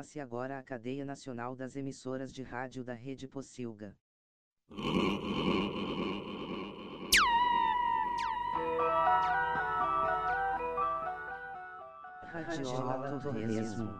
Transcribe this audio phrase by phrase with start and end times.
[0.00, 3.94] Forma-se agora a cadeia nacional das emissoras de rádio da Rede Pocilga.
[12.32, 13.92] Radiola Torresmo.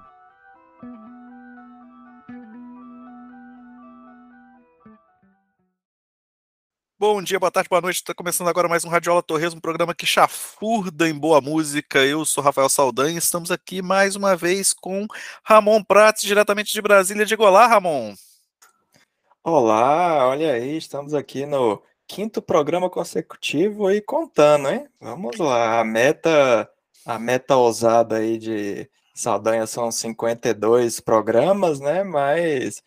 [7.00, 7.96] Bom dia, boa tarde, boa noite.
[7.96, 12.04] Está começando agora mais um Radiola Torres, um programa que chafurda em boa música.
[12.04, 15.06] Eu sou Rafael Saldanha e estamos aqui mais uma vez com
[15.42, 17.24] Ramon Prates, diretamente de Brasília.
[17.24, 18.12] Diga olá, Ramon.
[19.42, 24.86] Olá, olha aí, estamos aqui no quinto programa consecutivo e contando, hein?
[25.00, 26.70] Vamos lá, a meta,
[27.06, 32.04] a meta ousada aí de Saldanha são 52 programas, né?
[32.04, 32.82] Mas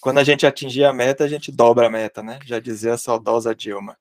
[0.00, 2.38] quando a gente atingir a meta, a gente dobra a meta, né?
[2.44, 3.96] Já dizia a saudosa Dilma.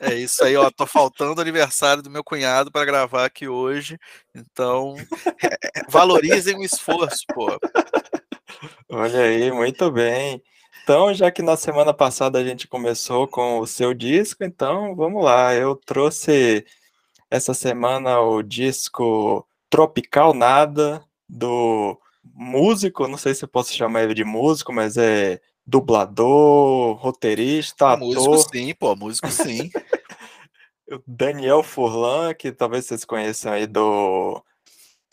[0.00, 0.70] É isso aí, ó.
[0.70, 3.98] Tô faltando o aniversário do meu cunhado para gravar aqui hoje.
[4.34, 4.94] Então,
[5.42, 7.46] é, é, valorizem o esforço, pô.
[8.88, 10.42] Olha aí, muito bem.
[10.82, 15.22] Então, já que na semana passada a gente começou com o seu disco, então vamos
[15.24, 15.54] lá.
[15.54, 16.64] Eu trouxe
[17.30, 21.98] essa semana o disco Tropical Nada, do
[22.34, 28.14] músico, não sei se eu posso chamar ele de músico, mas é dublador, roteirista, ator.
[28.14, 29.70] Músico sim, pô, músico sim.
[31.06, 34.42] Daniel Furlan, que talvez vocês conheçam aí do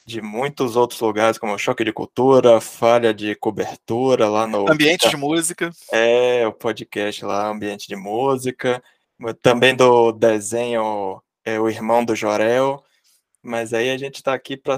[0.09, 4.70] de muitos outros lugares, como Choque de Cultura, Falha de Cobertura, lá no...
[4.70, 5.70] Ambiente de Música.
[5.92, 8.81] É, o podcast lá, Ambiente de Música.
[9.40, 12.84] Também do desenho é, O Irmão do Jorel.
[13.41, 14.77] Mas aí a gente está aqui para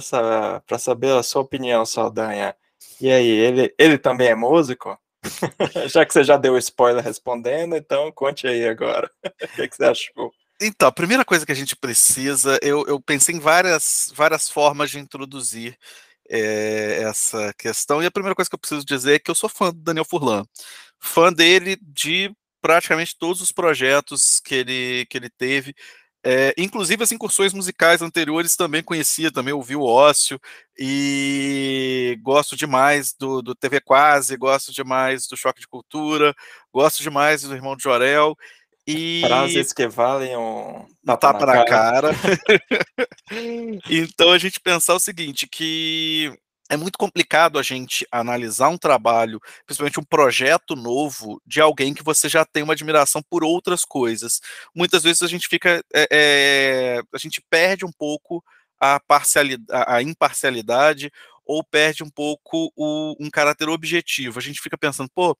[0.79, 2.55] saber a sua opinião, Saldanha.
[2.99, 4.97] E aí, ele, ele também é músico?
[5.87, 9.09] já que você já deu spoiler respondendo, então conte aí agora.
[9.23, 10.31] o que, que, você achou?
[10.59, 14.91] Então, a primeira coisa que a gente precisa, eu, eu pensei em várias, várias formas
[14.91, 15.75] de introduzir
[16.29, 19.49] é, essa questão, e a primeira coisa que eu preciso dizer é que eu sou
[19.49, 20.45] fã do Daniel Furlan.
[20.99, 25.73] Fã dele de praticamente todos os projetos que ele, que ele teve.
[26.23, 30.39] É, inclusive as incursões musicais anteriores também conhecia, também ouvi o Ócio
[30.77, 36.35] e gosto demais do, do TV Quase, gosto demais do Choque de Cultura,
[36.71, 38.35] gosto demais do Irmão de Jorel.
[38.85, 39.21] E...
[39.25, 42.13] Frases que valem um tapa, tapa na cara.
[42.13, 42.15] cara.
[43.89, 46.31] então a gente pensar o seguinte, que
[46.71, 52.01] é muito complicado a gente analisar um trabalho, principalmente um projeto novo, de alguém que
[52.01, 54.39] você já tem uma admiração por outras coisas.
[54.73, 55.83] Muitas vezes a gente fica.
[55.93, 58.41] É, é, a gente perde um pouco
[58.79, 61.11] a, parcialidade, a imparcialidade
[61.45, 64.39] ou perde um pouco o, um caráter objetivo.
[64.39, 65.37] A gente fica pensando, pô,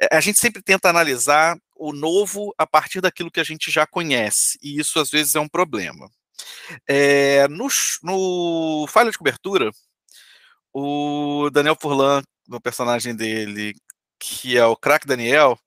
[0.00, 3.86] é, a gente sempre tenta analisar o novo a partir daquilo que a gente já
[3.86, 6.10] conhece, e isso às vezes é um problema.
[6.88, 7.68] É, no,
[8.02, 9.70] no falha de cobertura,
[10.72, 13.74] o Daniel Furlan, no personagem dele,
[14.18, 15.58] que é o craque Daniel,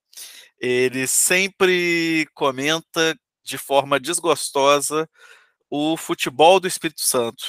[0.59, 5.07] ele sempre comenta de forma desgostosa
[5.69, 7.45] o futebol do Espírito Santo.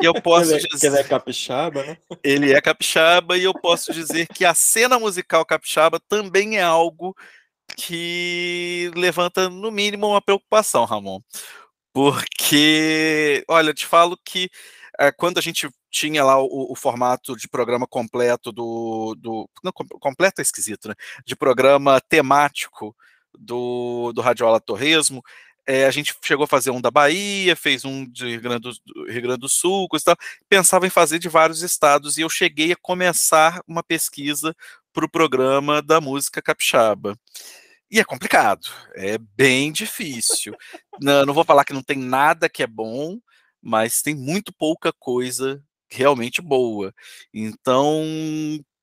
[0.00, 0.88] E eu posso ele, dizer.
[0.88, 1.96] Ele é capixaba, né?
[2.22, 7.16] Ele é capixaba, e eu posso dizer que a cena musical capixaba também é algo
[7.76, 11.20] que levanta, no mínimo, uma preocupação, Ramon.
[11.92, 14.50] Porque, olha, eu te falo que
[14.98, 19.14] é, quando a gente tinha lá o, o, formato de programa completo do.
[19.18, 20.94] do não, completo é esquisito, né?
[21.26, 22.96] De programa temático
[23.38, 25.22] do, do Radiola Torresmo.
[25.66, 29.12] É, a gente chegou a fazer um da Bahia, fez um de Rio Grande do,
[29.12, 30.16] Rio Grande do Sul, coisa tal.
[30.48, 34.54] pensava em fazer de vários estados, e eu cheguei a começar uma pesquisa
[34.92, 37.16] para o programa da música capixaba.
[37.92, 40.56] E é complicado, é bem difícil.
[40.98, 43.18] não, não vou falar que não tem nada que é bom,
[43.60, 46.94] mas tem muito pouca coisa realmente boa.
[47.34, 48.02] Então,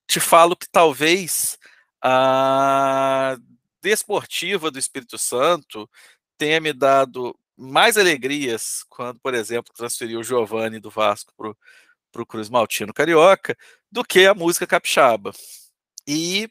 [0.07, 1.57] te falo que talvez
[1.99, 3.35] a
[3.81, 5.89] desportiva do Espírito Santo
[6.37, 11.33] tenha me dado mais alegrias quando, por exemplo, transferiu o Giovanni do Vasco
[12.11, 13.57] para o Cruz Maltino Carioca
[13.91, 15.31] do que a música capixaba.
[16.07, 16.47] E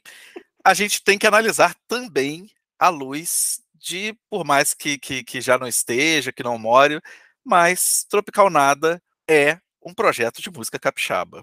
[0.63, 5.57] a gente tem que analisar também a luz de, por mais que, que, que já
[5.57, 7.01] não esteja, que não more,
[7.43, 11.41] mas Tropical Nada é um projeto de música capixaba.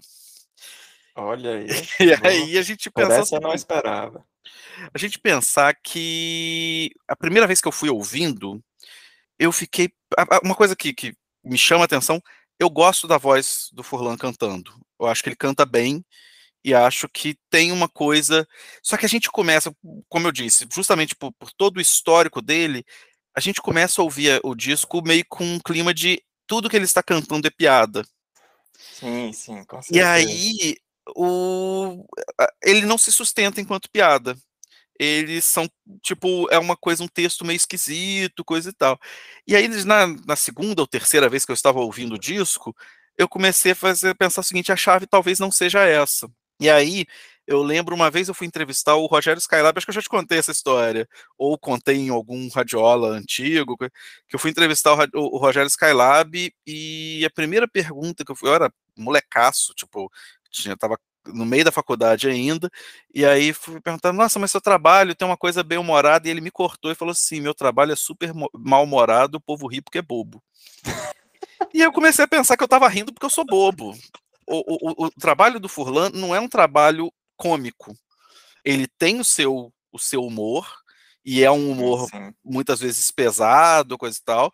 [1.15, 1.67] Olha aí.
[1.99, 3.13] e aí a gente pensa.
[3.15, 4.23] Essa eu não esperava.
[4.93, 8.63] A gente pensar que a primeira vez que eu fui ouvindo,
[9.39, 9.91] eu fiquei.
[10.43, 12.21] Uma coisa que, que me chama a atenção,
[12.59, 14.71] eu gosto da voz do Furlan cantando.
[14.99, 16.05] Eu acho que ele canta bem
[16.67, 18.45] e acho que tem uma coisa.
[18.83, 19.73] Só que a gente começa,
[20.09, 22.85] como eu disse, justamente por, por todo o histórico dele,
[23.33, 26.83] a gente começa a ouvir o disco meio com um clima de tudo que ele
[26.83, 28.05] está cantando é piada.
[28.77, 29.97] Sim, sim, com certeza.
[29.97, 30.75] E aí,
[31.15, 32.05] o...
[32.61, 34.37] ele não se sustenta enquanto piada.
[34.99, 35.69] Eles são,
[36.01, 38.99] tipo, é uma coisa, um texto meio esquisito, coisa e tal.
[39.47, 42.75] E aí, na, na segunda ou terceira vez que eu estava ouvindo o disco,
[43.17, 46.29] eu comecei a fazer, pensar o seguinte, a chave talvez não seja essa.
[46.59, 47.05] E aí,
[47.47, 50.09] eu lembro uma vez eu fui entrevistar o Rogério Skylab, acho que eu já te
[50.09, 51.07] contei essa história,
[51.37, 57.29] ou contei em algum radiola antigo, que eu fui entrevistar o, Rogério Skylab e a
[57.29, 60.11] primeira pergunta que eu fui, eu era molecaço, tipo,
[60.51, 62.69] tinha, tava no meio da faculdade ainda,
[63.13, 66.41] e aí fui perguntando, nossa, mas seu trabalho tem uma coisa bem humorada, e ele
[66.41, 70.01] me cortou e falou assim, meu trabalho é super mal-humorado, o povo ri porque é
[70.01, 70.43] bobo.
[71.73, 73.95] e eu comecei a pensar que eu tava rindo porque eu sou bobo.
[74.47, 77.93] O, o, o, trabalho do Furlan não é um trabalho cômico.
[78.63, 80.67] Ele tem o seu, o seu humor,
[81.23, 82.33] e é um humor Sim.
[82.43, 84.51] muitas vezes pesado, coisa e tal,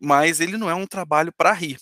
[0.00, 1.78] mas ele não é um trabalho para rir.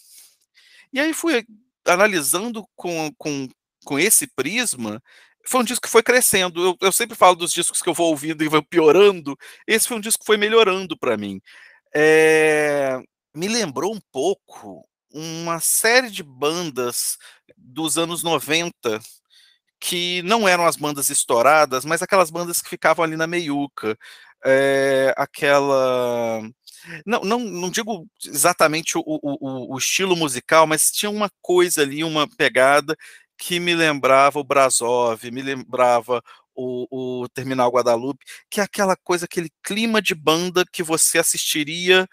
[0.92, 1.44] E aí fui
[1.86, 3.48] analisando com, com,
[3.84, 5.02] com esse prisma,
[5.46, 6.62] foi um disco que foi crescendo.
[6.62, 9.36] Eu, eu, sempre falo dos discos que eu vou ouvindo e vou piorando.
[9.66, 11.40] Esse foi um disco que foi melhorando para mim.
[11.94, 13.00] É,
[13.34, 17.16] me lembrou um pouco uma série de bandas
[17.56, 19.00] dos anos 90
[19.80, 23.96] que não eram as bandas estouradas, mas aquelas bandas que ficavam ali na meiuca.
[24.44, 26.42] É, aquela.
[27.06, 32.02] Não, não, não digo exatamente o, o, o, estilo musical, mas tinha uma coisa ali,
[32.04, 32.96] uma pegada
[33.36, 36.22] que me lembrava o Brasov, me lembrava
[36.54, 42.08] o, o Terminal Guadalupe, que é aquela coisa, aquele clima de banda que você assistiria,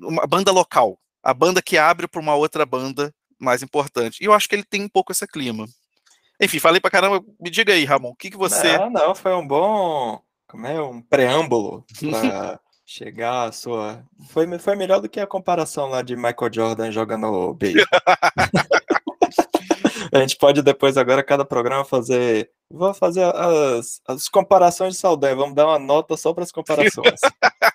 [0.00, 4.22] uma banda local, a banda que abre para uma outra banda mais importante.
[4.22, 5.66] E eu acho que ele tem um pouco esse clima.
[6.40, 7.24] Enfim, falei pra caramba.
[7.40, 8.76] Me diga aí, Ramon, o que, que você.
[8.76, 10.20] Não, não, foi um bom.
[10.46, 10.80] Como é?
[10.80, 14.04] Um preâmbulo para chegar à sua.
[14.28, 17.86] Foi, foi melhor do que a comparação lá de Michael Jordan jogando beisebol.
[20.12, 22.50] a gente pode depois, agora, cada programa fazer.
[22.70, 25.36] Vou fazer as, as comparações de Saldanha.
[25.36, 27.20] Vamos dar uma nota só para as comparações.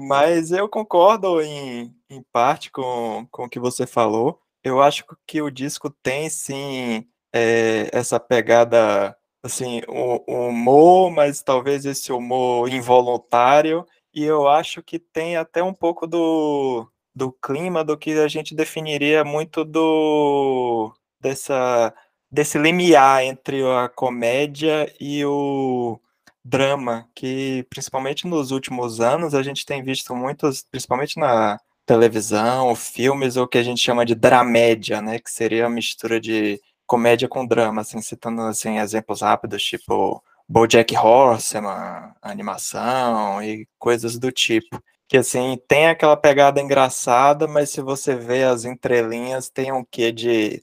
[0.00, 4.40] Mas eu concordo em, em parte com, com o que você falou.
[4.62, 11.42] Eu acho que o disco tem sim é, essa pegada, assim, o, o, humor, mas
[11.42, 13.84] talvez esse humor involuntário.
[14.14, 18.54] E eu acho que tem até um pouco do, do clima do que a gente
[18.54, 21.92] definiria muito do dessa
[22.30, 25.98] desse limiar entre a comédia e o
[26.44, 33.36] drama, que principalmente nos últimos anos a gente tem visto muitos, principalmente na televisão, filmes,
[33.36, 37.46] ou que a gente chama de dramédia, né, que seria a mistura de comédia com
[37.46, 44.82] drama, assim, citando assim exemplos rápidos, tipo BoJack Horseman, animação e coisas do tipo.
[45.06, 50.12] Que assim, tem aquela pegada engraçada, mas se você vê as entrelinhas, tem um quê
[50.12, 50.62] de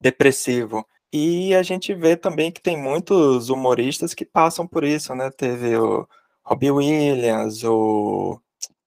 [0.00, 0.86] depressivo.
[1.12, 5.30] E a gente vê também que tem muitos humoristas que passam por isso, né?
[5.30, 6.08] Teve o
[6.44, 8.40] Robbie Williams, o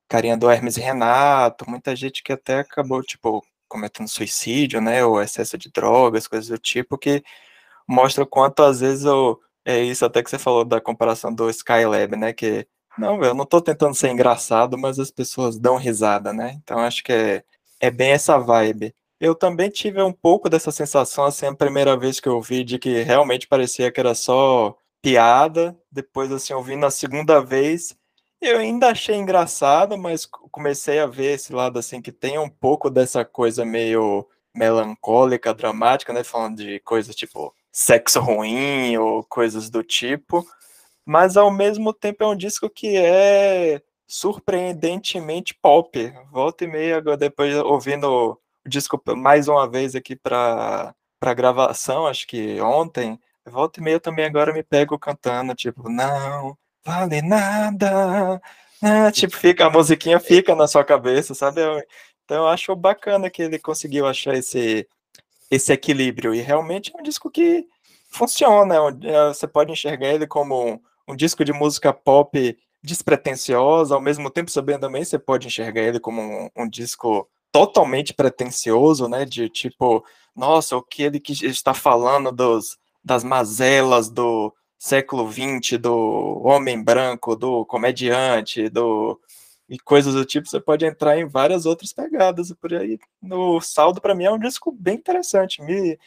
[0.08, 5.58] carinha do Hermes Renato, muita gente que até acabou, tipo, cometendo suicídio, né, ou excesso
[5.58, 7.24] de drogas, coisas do tipo, que
[7.88, 11.50] mostra o quanto às vezes eu, é isso até que você falou da comparação do
[11.50, 12.68] Skylab, né, que
[12.98, 17.04] não, eu não tô tentando ser engraçado, mas as pessoas dão risada, né, então acho
[17.04, 17.44] que é,
[17.80, 18.96] é bem essa vibe.
[19.24, 22.78] Eu também tive um pouco dessa sensação, assim, a primeira vez que eu vi, de
[22.78, 27.96] que realmente parecia que era só piada, depois, assim, ouvindo a segunda vez,
[28.42, 32.90] eu ainda achei engraçado, mas comecei a ver esse lado assim que tem um pouco
[32.90, 36.22] dessa coisa meio melancólica, dramática, né?
[36.26, 40.46] Falando de coisas tipo sexo ruim ou coisas do tipo.
[41.06, 46.14] Mas ao mesmo tempo é um disco que é surpreendentemente pop.
[46.32, 52.60] Volta e meia, depois ouvindo disco mais uma vez aqui para para gravação, acho que
[52.60, 58.42] ontem, volta e meia também agora me pego cantando, tipo, não, vale nada.
[58.82, 61.62] Ah, tipo, fica, a musiquinha fica na sua cabeça, sabe?
[62.26, 64.86] Então eu acho bacana que ele conseguiu achar esse,
[65.50, 66.36] esse equilíbrio.
[66.36, 67.66] E realmente é um disco que
[68.10, 68.76] funciona.
[69.04, 74.30] É, você pode enxergar ele como um, um disco de música pop despretensiosa, ao mesmo
[74.30, 79.24] tempo sabendo também você pode enxergar ele como um, um disco totalmente pretensioso, né?
[79.24, 80.04] De tipo,
[80.36, 86.84] nossa, o que ele que está falando dos, das mazelas do, século XX, do homem
[86.84, 89.18] branco, do comediante, do
[89.70, 93.00] e coisas do tipo, você pode entrar em várias outras pegadas e por aí.
[93.22, 95.98] No saldo, para mim, é um disco bem interessante, me,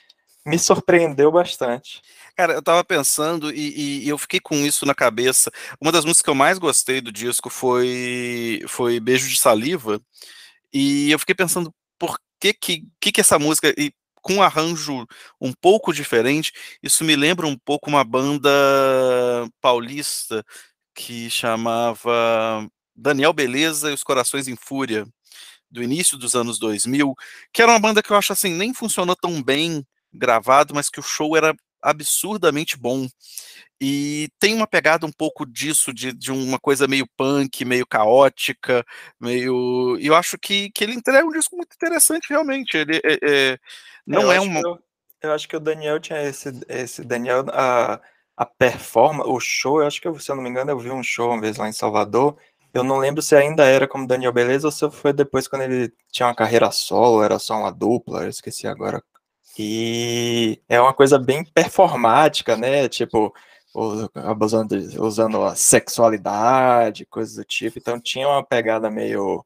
[0.45, 2.03] me surpreendeu bastante.
[2.37, 5.51] Cara, eu tava pensando e, e, eu fiquei com isso na cabeça.
[5.81, 9.99] Uma das músicas que eu mais gostei do disco foi, foi Beijo de Saliva,
[10.77, 15.07] e eu fiquei pensando, por que que, que, que essa música, e com um arranjo
[15.41, 16.53] um pouco diferente,
[16.83, 18.51] isso me lembra um pouco uma banda
[19.61, 20.45] paulista
[20.95, 25.07] que chamava Daniel Beleza e os Corações em Fúria,
[25.71, 27.15] do início dos anos 2000,
[27.55, 31.01] que era uma banda que eu acho assim, nem funcionou tão bem gravado, mas que
[31.01, 33.09] o show era absurdamente bom.
[33.81, 38.85] E tem uma pegada um pouco disso, de, de uma coisa meio punk, meio caótica,
[39.21, 39.99] meio.
[40.01, 42.77] E eu acho que, que ele entrega um disco muito interessante, realmente.
[42.77, 43.59] Ele é, é,
[44.07, 44.61] não é uma.
[44.61, 44.79] Eu,
[45.21, 46.49] eu, acho que o Daniel tinha esse.
[46.69, 48.01] esse Daniel, a,
[48.35, 51.03] a performance, o show, eu acho que, se eu não me engano, eu vi um
[51.03, 52.37] show uma vez lá em Salvador.
[52.73, 55.93] Eu não lembro se ainda era como Daniel Beleza ou se foi depois quando ele
[56.11, 59.03] tinha uma carreira solo, era só uma dupla, eu esqueci agora.
[59.59, 62.89] E é uma coisa bem performática, né?
[62.89, 63.35] Tipo,
[63.75, 67.79] usando, usando a sexualidade, coisas do tipo.
[67.79, 69.45] Então tinha uma pegada meio.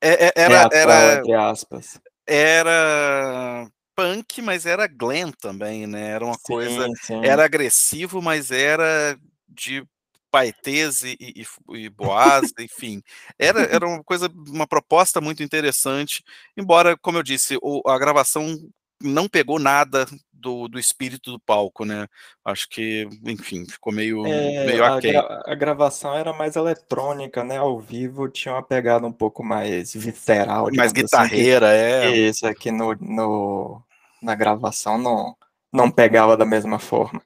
[0.00, 2.00] É, é, era, teatral, era, entre aspas.
[2.26, 6.10] Era punk, mas era glam também, né?
[6.10, 6.86] Era uma sim, coisa.
[7.02, 7.24] Sim.
[7.24, 9.18] Era agressivo, mas era
[9.48, 9.86] de
[10.30, 11.46] paetês e, e,
[11.76, 13.02] e boas, enfim.
[13.38, 16.24] Era, era uma coisa, uma proposta muito interessante.
[16.56, 18.58] Embora, como eu disse, o, a gravação
[19.00, 20.06] não pegou nada
[20.44, 22.06] do, do espírito do palco, né?
[22.44, 27.56] Acho que, enfim, ficou meio, é, meio a, gra a, gravação era mais eletrônica, né?
[27.56, 30.68] Ao vivo tinha uma pegada um pouco mais visceral.
[30.74, 32.28] Mais guitarreira, assim, que, é.
[32.28, 33.82] Isso aqui no, no,
[34.22, 35.34] na gravação não,
[35.72, 37.22] não pegava da mesma forma.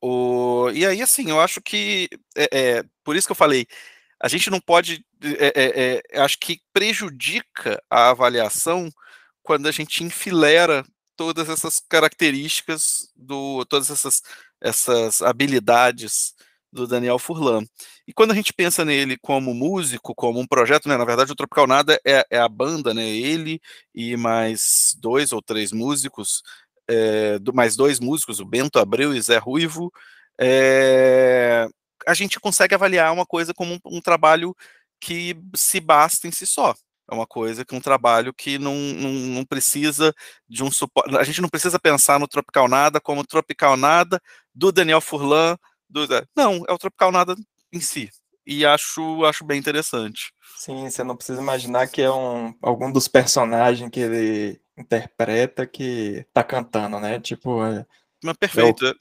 [0.00, 3.66] O, e aí, assim, eu acho que, é, é por isso que eu falei,
[4.20, 8.90] a gente não pode, é, é, é acho que prejudica a avaliação
[9.42, 10.84] quando a gente enfilera
[11.18, 14.22] todas essas características do todas essas
[14.60, 16.34] essas habilidades
[16.72, 17.64] do Daniel Furlan.
[18.06, 21.34] E quando a gente pensa nele como músico, como um projeto, né, na verdade o
[21.34, 23.60] Tropical Nada é, é a banda, né, ele
[23.94, 26.42] e mais dois ou três músicos,
[26.88, 29.92] é, do, mais dois músicos, o Bento Abreu e Zé Ruivo,
[30.40, 31.66] é,
[32.06, 34.54] a gente consegue avaliar uma coisa como um, um trabalho
[35.00, 36.74] que se basta em si só.
[37.10, 40.14] É uma coisa que um trabalho que não, não, não precisa
[40.48, 41.16] de um suporte.
[41.16, 44.20] A gente não precisa pensar no Tropical Nada como Tropical Nada
[44.54, 45.56] do Daniel Furlan.
[45.88, 47.34] Do, não, é o Tropical Nada
[47.72, 48.10] em si.
[48.46, 50.32] E acho, acho bem interessante.
[50.56, 56.26] Sim, você não precisa imaginar que é um, algum dos personagens que ele interpreta que
[56.32, 57.20] tá cantando, né?
[57.20, 57.64] Tipo.
[57.64, 57.86] É,
[58.22, 58.86] Mas perfeito.
[58.86, 58.94] É o,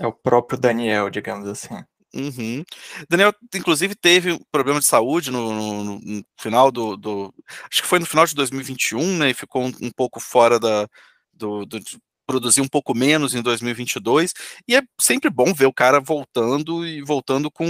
[0.00, 1.82] é o próprio Daniel, digamos assim.
[2.14, 2.64] Uhum.
[3.08, 7.34] Daniel, inclusive, teve problema de saúde no, no, no final do, do,
[7.70, 9.30] Acho que foi no final de 2021, né?
[9.30, 10.88] E ficou um, um pouco fora da.
[11.32, 11.80] Do, do,
[12.26, 14.32] produzir um pouco menos em 2022.
[14.68, 17.66] E é sempre bom ver o cara voltando e voltando com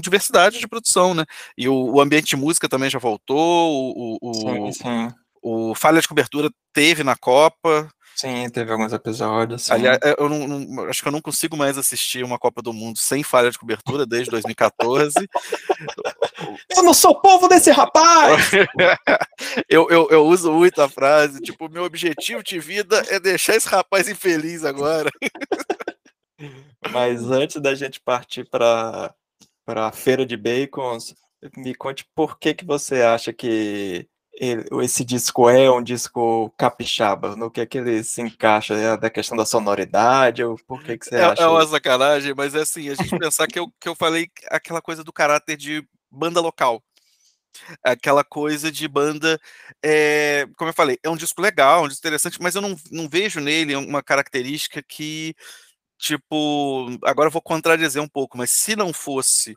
[0.00, 1.24] diversidade de produção, né?
[1.56, 5.14] E o, o ambiente de música também já voltou, o, o, sim, sim.
[5.42, 9.64] o Falha de Cobertura teve na Copa, Sim, teve alguns episódios.
[9.64, 9.74] Sim.
[9.74, 12.72] Aliás, é, eu não, não, acho que eu não consigo mais assistir uma Copa do
[12.72, 15.14] Mundo sem falha de cobertura desde 2014.
[16.74, 18.52] eu não sou povo desse rapaz!
[19.68, 23.68] eu, eu, eu uso muito a frase, tipo, meu objetivo de vida é deixar esse
[23.68, 25.10] rapaz infeliz agora.
[26.90, 29.14] Mas antes da gente partir para
[29.66, 31.14] a feira de bacons,
[31.54, 34.08] me conte por que, que você acha que
[34.38, 37.34] esse disco é um disco capixaba?
[37.36, 38.74] No que é que ele se encaixa?
[38.74, 40.44] É da questão da sonoridade?
[40.44, 41.42] Ou por que, que você é, acha?
[41.42, 44.82] É uma sacanagem, mas é assim, a gente pensar que eu, que eu falei aquela
[44.82, 46.82] coisa do caráter de banda local.
[47.82, 49.40] Aquela coisa de banda,
[49.82, 53.08] é, como eu falei, é um disco legal, um disco interessante, mas eu não, não
[53.08, 55.34] vejo nele uma característica que,
[55.98, 59.56] tipo, agora eu vou contradizer um pouco, mas se não fosse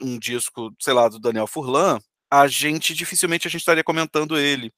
[0.00, 1.98] um disco, sei lá, do Daniel Furlan,
[2.30, 4.72] a gente dificilmente a gente estaria comentando ele.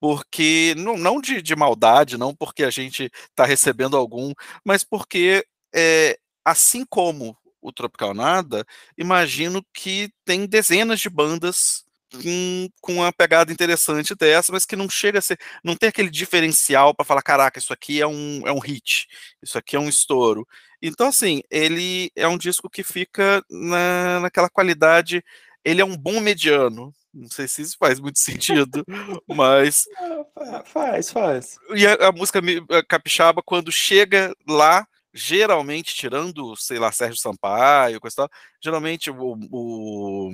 [0.00, 4.32] Porque, não, não de, de maldade, não porque a gente está recebendo algum,
[4.64, 8.66] mas porque, é, assim como o Tropical Nada,
[8.98, 11.84] imagino que tem dezenas de bandas
[12.22, 16.10] com, com uma pegada interessante dessa, mas que não chega a ser, não tem aquele
[16.10, 19.08] diferencial para falar, caraca, isso aqui é um, é um hit,
[19.42, 20.46] isso aqui é um estouro.
[20.82, 25.24] Então, assim, ele é um disco que fica na, naquela qualidade
[25.64, 26.92] ele é um bom mediano.
[27.12, 28.84] Não sei se isso faz muito sentido,
[29.28, 29.84] mas.
[30.66, 31.56] Faz, faz.
[31.74, 32.40] E a, a música
[32.88, 38.28] capixaba, quando chega lá, geralmente, tirando, sei lá, Sérgio Sampaio, coisa tal,
[38.60, 40.32] geralmente o, o,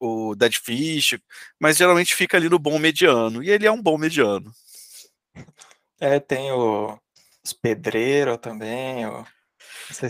[0.00, 1.18] o Dead Fish,
[1.60, 3.42] mas geralmente fica ali no bom mediano.
[3.42, 4.50] E ele é um bom mediano.
[6.00, 6.98] É, tem o,
[7.44, 9.24] os pedreiros também, o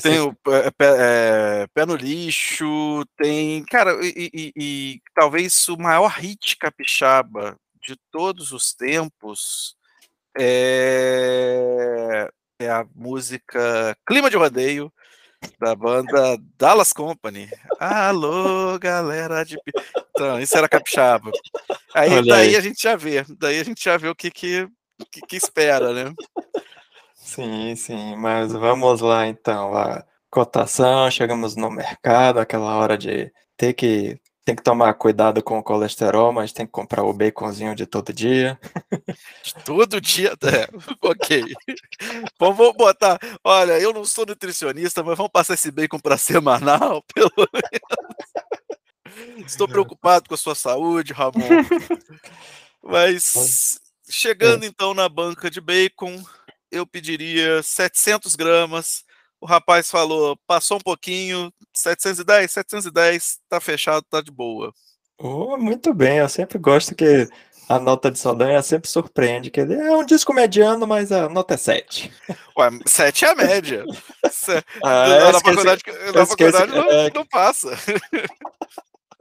[0.03, 3.65] tem o pé, é, pé, no lixo, tem.
[3.65, 9.77] Cara, e, e, e, talvez o maior hit capixaba de todos os tempos
[10.39, 12.29] é,
[12.61, 14.93] é a música Clima de Rodeio,
[15.59, 17.49] da banda Dallas Company.
[17.79, 19.57] Alô, galera de.
[20.11, 21.31] Então, isso era capixaba.
[21.95, 22.57] Aí Olha daí aí.
[22.57, 23.25] a gente já vê.
[23.39, 24.69] Daí a gente já vê o que, que,
[25.11, 26.15] que, que espera, né?
[27.27, 29.77] Sim, sim, mas vamos lá então.
[29.77, 35.59] A cotação, chegamos no mercado, aquela hora de ter que tem que tomar cuidado com
[35.59, 38.57] o colesterol, mas tem que comprar o baconzinho de todo dia.
[39.65, 40.35] Todo dia.
[40.47, 40.69] É,
[41.03, 41.53] ok.
[42.39, 43.19] Vamos, botar.
[43.43, 49.45] Olha, eu não sou nutricionista, mas vamos passar esse bacon para semanal, pelo menos.
[49.45, 51.33] Estou preocupado com a sua saúde, Ramon.
[52.81, 56.23] Mas chegando então na banca de bacon,
[56.77, 59.05] eu pediria 700 gramas.
[59.41, 64.73] O rapaz falou, passou um pouquinho, 710, 710, tá fechado, tá de boa.
[65.19, 67.29] Oh, muito bem, eu sempre gosto que
[67.69, 71.55] a nota de Saldanha sempre surpreende, que ele é um disco mediano, mas a nota
[71.55, 72.13] é 7.
[72.57, 73.85] Ué, 7 é a média.
[74.85, 77.71] Ah, na esqueci- faculdade, na esqueci- faculdade não, é, não passa.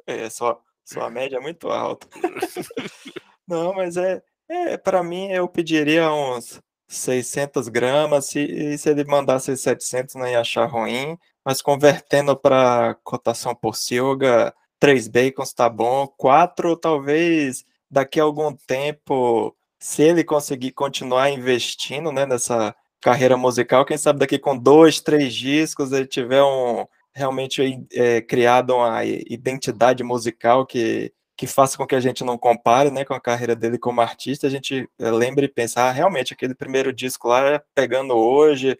[0.07, 2.07] É, sua, sua média é muito alta.
[3.47, 9.55] Não, mas é, é para mim eu pediria uns 600 gramas, e se ele mandasse
[9.57, 16.07] 700 não ia achar ruim, mas convertendo para cotação por Silga, três bacons tá bom,
[16.07, 23.85] quatro talvez daqui a algum tempo, se ele conseguir continuar investindo, né, nessa carreira musical,
[23.85, 30.03] quem sabe daqui com dois, três discos ele tiver um realmente é, criado uma identidade
[30.03, 33.77] musical que, que faça com que a gente não compare né, com a carreira dele
[33.77, 38.15] como artista, a gente é, lembre e pense, ah, realmente, aquele primeiro disco lá, pegando
[38.15, 38.77] hoje,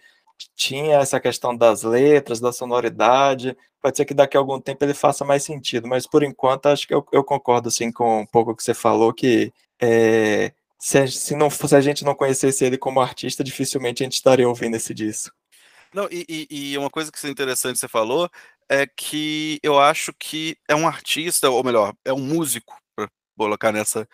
[0.56, 4.94] tinha essa questão das letras, da sonoridade, pode ser que daqui a algum tempo ele
[4.94, 8.56] faça mais sentido, mas por enquanto acho que eu, eu concordo assim, com um pouco
[8.56, 12.78] que você falou, que é, se, a, se, não, se a gente não conhecesse ele
[12.78, 15.36] como artista, dificilmente a gente estaria ouvindo esse disco.
[15.94, 18.30] Não, e, e, uma coisa que é interessante que você falou
[18.70, 23.72] é que eu acho que é um artista, ou melhor, é um músico, para colocar
[23.72, 24.08] nessa,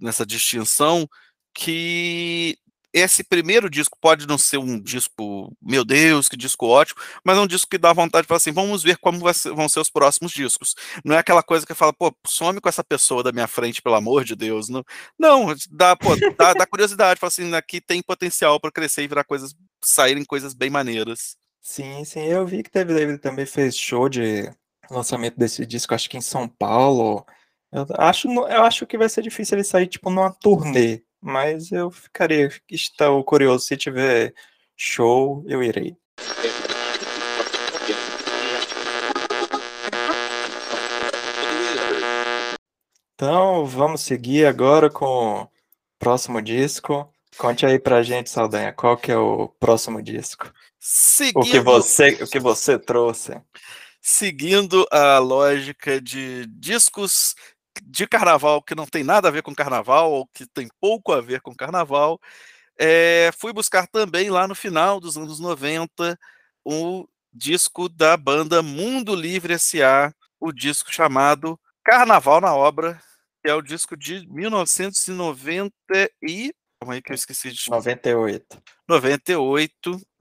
[0.00, 1.08] nessa distinção,
[1.54, 2.58] que
[2.92, 7.40] esse primeiro disco pode não ser um disco, meu Deus, que disco ótimo, mas é
[7.40, 9.88] um disco que dá vontade de falar assim, vamos ver como ser, vão ser os
[9.88, 10.74] próximos discos.
[11.04, 13.94] Não é aquela coisa que fala, pô, some com essa pessoa da minha frente, pelo
[13.94, 14.68] amor de Deus.
[14.68, 14.84] Não,
[15.18, 19.24] não dá, pô, dá, dá curiosidade, fala assim, aqui tem potencial para crescer e virar
[19.24, 21.36] coisas, saírem coisas bem maneiras.
[21.64, 24.50] Sim, sim, eu vi que teve, ele também fez show de
[24.90, 27.24] lançamento desse disco, acho que em São Paulo.
[27.70, 31.88] Eu acho, eu acho que vai ser difícil ele sair, tipo, numa turnê, mas eu
[31.88, 34.34] ficaria estou curioso, se tiver
[34.76, 35.96] show, eu irei.
[43.14, 45.48] Então, vamos seguir agora com o
[45.96, 47.08] próximo disco.
[47.38, 50.52] Conte aí pra gente, Saldanha, qual que é o próximo disco?
[50.84, 53.40] Seguindo, o que você, o que você trouxe.
[54.00, 57.36] Seguindo a lógica de discos
[57.84, 61.20] de carnaval que não tem nada a ver com carnaval, ou que tem pouco a
[61.20, 62.20] ver com carnaval,
[62.76, 66.18] é, fui buscar também lá no final dos anos 90
[66.64, 73.00] o disco da banda Mundo Livre S.A., o disco chamado Carnaval na Obra,
[73.40, 75.72] que é o disco de 1990
[76.20, 76.52] e...
[76.80, 77.70] Calma aí que eu esqueci de...
[77.70, 78.60] 98.
[78.88, 80.11] 98.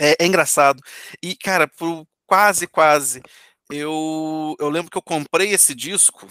[0.00, 0.82] É, é engraçado.
[1.22, 3.22] E, cara, por quase, quase,
[3.70, 6.26] eu, eu lembro que eu comprei esse disco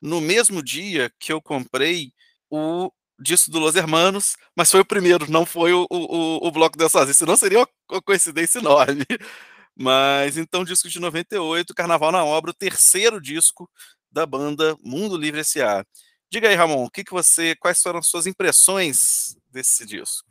[0.00, 2.12] no mesmo dia que eu comprei
[2.50, 6.76] o disco do Los Hermanos, mas foi o primeiro, não foi o, o, o Bloco
[6.76, 9.04] da Sozinha, senão seria uma coincidência enorme.
[9.76, 13.68] Mas então, disco de 98, Carnaval na Obra, o terceiro disco
[14.10, 15.84] da banda Mundo Livre S.A.
[16.30, 20.28] Diga aí, Ramon, o que, que você, quais foram as suas impressões desse disco?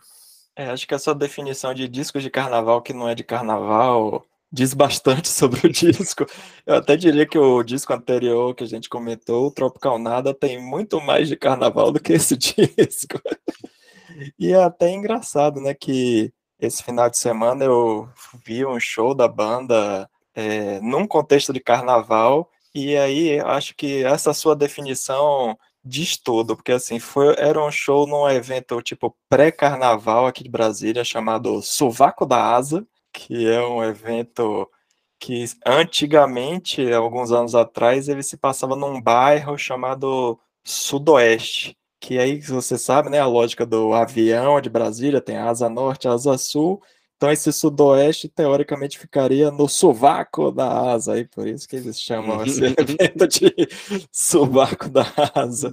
[0.55, 4.25] É, acho que a sua definição de disco de carnaval que não é de carnaval
[4.51, 6.25] diz bastante sobre o disco.
[6.65, 10.61] Eu até diria que o disco anterior que a gente comentou, o Tropical Nada, tem
[10.61, 13.19] muito mais de carnaval do que esse disco.
[14.37, 18.07] E é até engraçado, né, que esse final de semana eu
[18.45, 24.33] vi um show da banda é, num contexto de carnaval, e aí acho que essa
[24.33, 30.43] sua definição diz tudo, porque assim, foi, era um show num evento tipo pré-carnaval aqui
[30.43, 34.69] de Brasília, chamado Sovaco da Asa, que é um evento
[35.19, 42.77] que antigamente, alguns anos atrás, ele se passava num bairro chamado Sudoeste, que aí você
[42.77, 46.81] sabe, né, a lógica do avião de Brasília, tem asa norte, asa sul,
[47.15, 52.43] então esse sudoeste teoricamente ficaria no sovaco da asa, aí por isso que eles chamam
[52.43, 53.53] esse evento de
[54.11, 55.71] sovaco da asa.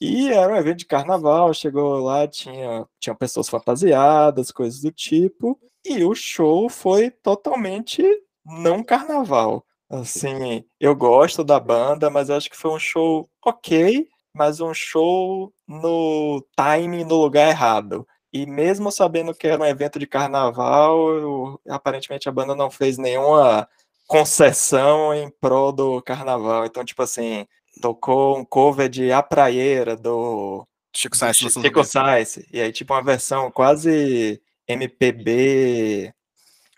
[0.00, 5.58] E era um evento de carnaval, chegou lá, tinha, tinha pessoas fantasiadas, coisas do tipo,
[5.84, 8.02] e o show foi totalmente
[8.44, 9.64] não carnaval.
[9.90, 15.52] Assim, eu gosto da banda, mas acho que foi um show ok, mas um show
[15.66, 18.06] no time no lugar errado.
[18.32, 22.96] E mesmo sabendo que era um evento de carnaval, eu, aparentemente a banda não fez
[22.96, 23.68] nenhuma
[24.06, 26.64] concessão em prol do carnaval.
[26.66, 27.46] Então, tipo assim,
[27.80, 31.36] tocou um cover de A Praieira do Chico Sainz.
[31.36, 32.40] Chico Sainz.
[32.52, 36.12] E aí, tipo, uma versão quase MPB,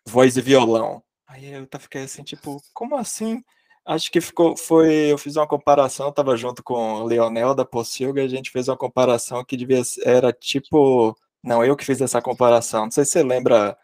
[0.06, 1.02] voz e violão.
[1.26, 3.42] Aí eu fiquei assim, tipo, como assim?
[3.84, 7.64] Acho que ficou, foi, eu fiz uma comparação, eu tava junto com o Leonel da
[7.64, 12.22] Pocilga, a gente fez uma comparação que devia era tipo, não, eu que fiz essa
[12.22, 12.84] comparação.
[12.84, 13.76] Não sei se você lembra,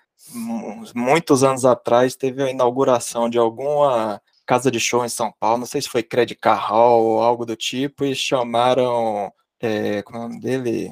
[0.94, 5.66] muitos anos atrás teve a inauguração de alguma casa de show em São Paulo, não
[5.66, 10.28] sei se foi Credit Hall ou algo do tipo, e chamaram, é, como é o
[10.28, 10.90] nome dele?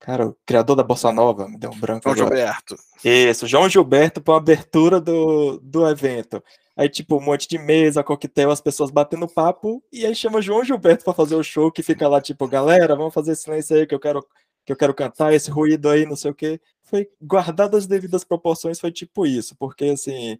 [0.00, 2.36] Cara, o criador da Bossa Nova, me deu um branco João agora.
[2.36, 2.76] Gilberto.
[3.04, 6.42] Isso, João Gilberto para a abertura do, do evento.
[6.74, 10.64] Aí, tipo, um monte de mesa, coquetel, as pessoas batendo papo, e aí chama João
[10.64, 13.94] Gilberto para fazer o show, que fica lá, tipo, galera, vamos fazer silêncio aí que
[13.94, 14.24] eu quero
[14.68, 16.60] que eu quero cantar, esse ruído aí, não sei o quê.
[16.82, 20.38] Foi guardado as devidas proporções, foi tipo isso, porque assim,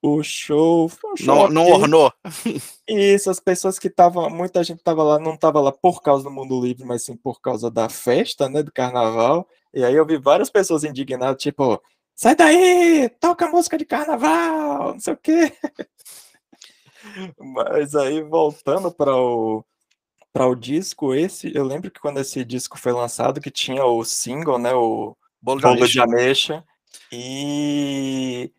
[0.00, 0.88] o show.
[1.04, 2.12] Um show não, não ornou.
[2.86, 4.30] Isso, as pessoas que estavam.
[4.30, 7.40] Muita gente estava lá, não estava lá por causa do mundo livre, mas sim por
[7.40, 8.62] causa da festa, né?
[8.62, 9.48] Do carnaval.
[9.72, 11.82] E aí eu vi várias pessoas indignadas, tipo,
[12.14, 13.08] sai daí!
[13.20, 14.92] Toca música de carnaval!
[14.92, 15.52] Não sei o quê.
[17.38, 19.64] Mas aí, voltando para o.
[20.34, 24.04] Para o disco, esse, eu lembro que quando esse disco foi lançado, que tinha o
[24.04, 24.74] single, né?
[24.74, 26.64] O Bolo de Bolo de Ameixa.
[27.12, 28.52] E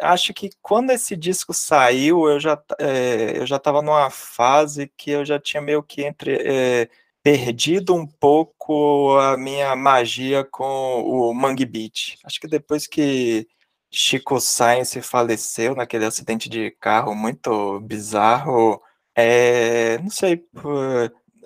[0.00, 5.10] acho que quando esse disco saiu, eu já, é, eu já estava numa fase que
[5.10, 6.88] eu já tinha meio que entre, é,
[7.22, 12.18] perdido um pouco a minha magia com o Mangue Beat.
[12.24, 13.46] Acho que depois que
[13.90, 18.80] Chico Sainz faleceu naquele acidente de carro muito bizarro,
[19.14, 20.44] é, não sei,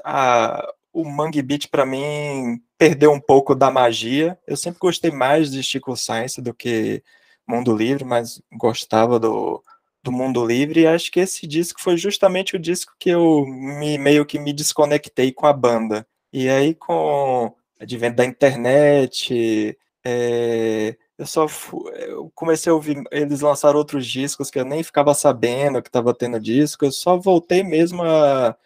[0.04, 4.38] a, o Mangue Beat para mim perdeu um pouco da magia.
[4.46, 7.02] Eu sempre gostei mais de Chico Sainz do que
[7.46, 9.62] Mundo Livre, mas gostava do,
[10.02, 13.98] do Mundo Livre, e acho que esse disco foi justamente o disco que eu me,
[13.98, 16.06] meio que me desconectei com a banda.
[16.32, 19.76] E aí, com advento da internet,
[20.10, 24.82] é, eu só fu- eu comecei a ouvir, eles lançaram outros discos que eu nem
[24.82, 28.56] ficava sabendo que estava tendo disco, eu só voltei mesmo a,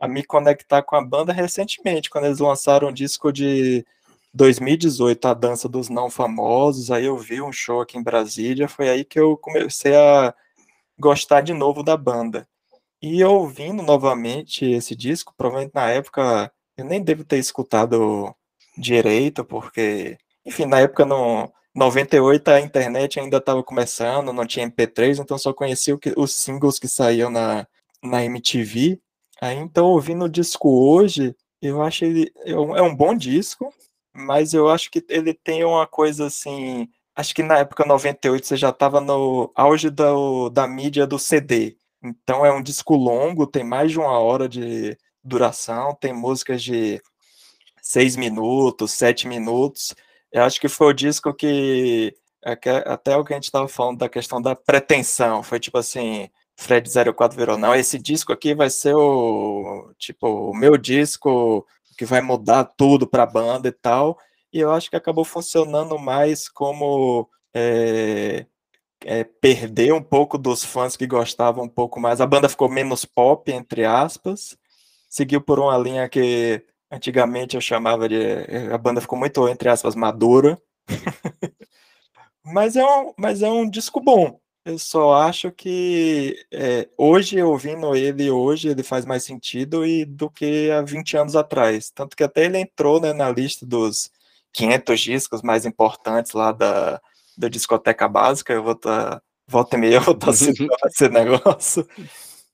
[0.00, 3.84] a me conectar com a banda recentemente, quando eles lançaram um disco de
[4.34, 8.88] 2018, a Dança dos Não Famosos, aí eu vi um show aqui em Brasília, foi
[8.90, 10.34] aí que eu comecei a
[10.98, 12.46] gostar de novo da banda.
[13.02, 18.34] E ouvindo novamente esse disco, provavelmente na época eu nem devo ter escutado
[18.76, 25.20] direito, porque, enfim, na época no 98 a internet ainda estava começando, não tinha MP3,
[25.20, 27.66] então só conhecia que, os singles que saíam na,
[28.02, 29.00] na MTV.
[29.40, 33.72] Aí então ouvindo o disco hoje, eu acho ele é um, é um bom disco,
[34.14, 36.88] mas eu acho que ele tem uma coisa assim.
[37.16, 41.76] Acho que na época 98 você já estava no auge do, da mídia do CD.
[42.02, 47.00] Então é um disco longo, tem mais de uma hora de duração, tem músicas de
[47.82, 49.94] seis minutos, sete minutos.
[50.34, 52.12] Eu acho que foi o disco que.
[52.84, 55.44] Até o que a gente estava falando da questão da pretensão.
[55.44, 56.28] Foi tipo assim.
[56.56, 61.66] Fred 04 virou, não, esse disco aqui vai ser o tipo o meu disco
[61.98, 64.18] que vai mudar tudo para a banda e tal.
[64.52, 68.46] E eu acho que acabou funcionando mais como é,
[69.04, 72.20] é, perder um pouco dos fãs que gostavam um pouco mais.
[72.20, 74.56] A banda ficou menos pop, entre aspas.
[75.08, 76.64] Seguiu por uma linha que
[76.94, 78.16] antigamente eu chamava de.
[78.72, 80.58] A banda ficou muito, entre aspas, madura.
[82.44, 84.38] mas, é um, mas é um disco bom.
[84.64, 90.30] Eu só acho que é, hoje, ouvindo ele hoje, ele faz mais sentido e, do
[90.30, 91.90] que há 20 anos atrás.
[91.90, 94.10] Tanto que até ele entrou né, na lista dos
[94.54, 97.00] 500 discos mais importantes lá da,
[97.36, 98.54] da discoteca básica.
[98.54, 101.86] Eu vou estar, tá, volta e meia, eu vou estar tá citando esse negócio.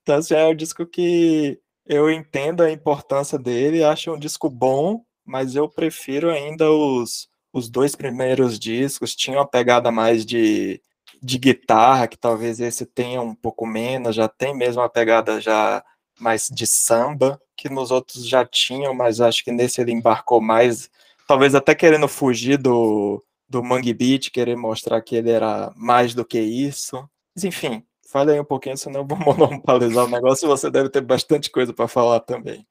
[0.02, 5.04] Então, assim, é um disco que eu entendo a importância dele, acho um disco bom,
[5.24, 9.16] mas eu prefiro ainda os, os dois primeiros discos.
[9.16, 10.80] Tinha uma pegada mais de
[11.22, 15.84] de guitarra, que talvez esse tenha um pouco menos, já tem mesmo uma pegada já
[16.18, 20.90] mais de samba, que nos outros já tinham, mas acho que nesse ele embarcou mais,
[21.26, 26.24] talvez até querendo fugir do, do Mangue Beat, querer mostrar que ele era mais do
[26.24, 26.96] que isso.
[27.34, 31.00] Mas enfim, Fale aí um pouquinho, senão eu vou monopolizar o negócio você deve ter
[31.00, 32.66] bastante coisa para falar também.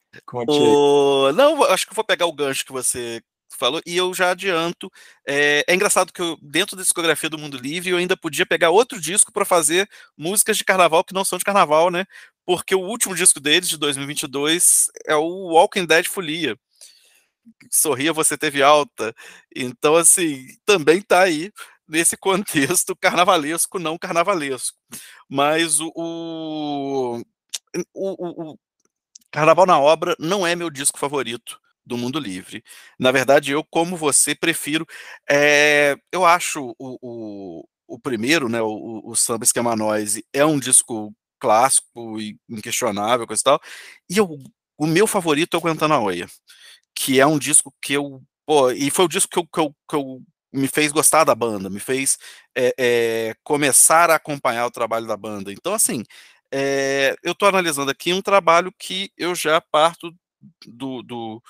[0.60, 1.32] O...
[1.32, 3.22] Não, acho que vou pegar o gancho que você
[3.58, 4.92] falou, e eu já adianto.
[5.26, 8.70] É, é engraçado que eu, dentro da discografia do Mundo Livre, eu ainda podia pegar
[8.70, 12.06] outro disco para fazer músicas de carnaval que não são de carnaval, né?
[12.46, 16.58] Porque o último disco deles, de 2022, é o Walking Dead Folia.
[17.72, 19.16] Sorria, você teve alta.
[19.56, 21.52] Então, assim, também tá aí
[21.90, 24.78] nesse contexto carnavalesco, não carnavalesco.
[25.28, 27.22] Mas o, o,
[27.94, 28.60] o, o
[29.32, 32.64] Carnaval na Obra não é meu disco favorito do Mundo Livre.
[33.00, 34.86] Na verdade, eu, como você, prefiro.
[35.30, 41.14] É, eu acho o, o, primeiro, né, o, o Samba Esquema Noise, é um disco
[41.40, 43.62] clássico e inquestionável, coisa e tal.
[44.10, 44.38] E eu,
[44.78, 46.28] o meu favorito é o Guantana Oia,
[46.96, 48.22] que é um disco que eu.
[48.46, 50.22] Pô, e foi o disco que eu, que eu, que eu
[50.52, 52.18] me fez gostar da banda, me fez
[52.56, 55.52] é, é, começar a acompanhar o trabalho da banda.
[55.52, 56.04] Então, assim,
[56.52, 60.12] é, eu estou analisando aqui um trabalho que eu já parto
[60.66, 61.44] do, do,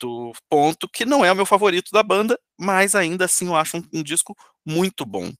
[0.00, 3.78] do, ponto que não é o meu favorito da banda, mas ainda assim eu acho
[3.78, 5.32] um, um disco muito bom.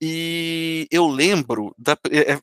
[0.00, 1.96] E eu lembro, da,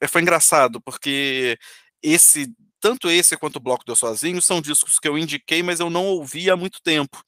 [0.10, 1.58] foi engraçado, porque
[2.04, 5.90] esse tanto esse quanto o Bloco Deu Sozinho são discos que eu indiquei, mas eu
[5.90, 7.24] não ouvi há muito tempo.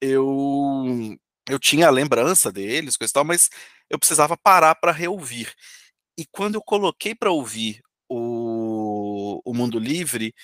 [0.00, 1.16] Eu,
[1.52, 3.48] eu tinha a lembrança deles, coisa e tal, mas
[3.90, 5.52] eu precisava parar para reouvir.
[6.18, 10.34] E quando eu coloquei para ouvir o, o Mundo Livre,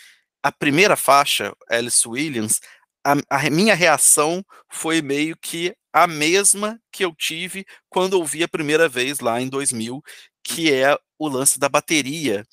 [0.43, 2.61] a primeira faixa, Alice Williams,
[3.05, 8.49] a, a, minha reação foi meio que a mesma que eu tive quando ouvi a
[8.49, 10.03] primeira vez lá em 2000,
[10.45, 12.45] que é o lance da bateria.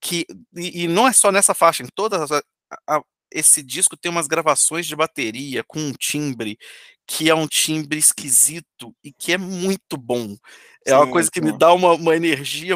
[0.00, 2.42] Que, e, e não é só nessa faixa, em todas as,
[2.86, 6.58] a, esse disco tem umas gravações de bateria com um timbre
[7.06, 10.36] que é um timbre esquisito e que é muito bom.
[10.84, 12.74] É uma coisa que me dá uma, uma energia.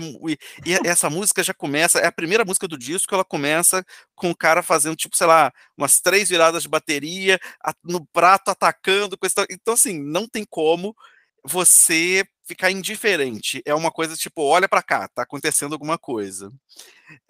[0.67, 3.85] E, essa música já começa, é a primeira música do disco, ela começa
[4.15, 7.39] com o cara fazendo, tipo, sei lá, umas três viradas de bateria,
[7.85, 9.19] no prato atacando.
[9.51, 10.97] Então, assim, não tem como
[11.45, 13.63] você ficar indiferente.
[13.65, 16.53] É uma coisa tipo, olha para cá, tá acontecendo alguma coisa.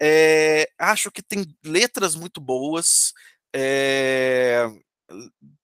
[0.01, 3.13] É, acho que tem letras muito boas.
[3.55, 4.67] É,